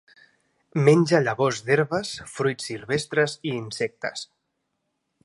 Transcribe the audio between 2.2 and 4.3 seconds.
fruits silvestres i insectes.